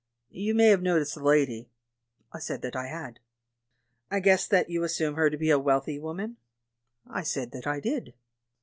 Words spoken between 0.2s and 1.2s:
You may have noticed